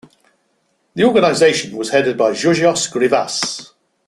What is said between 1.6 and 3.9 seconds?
was headed by Georgios Grivas.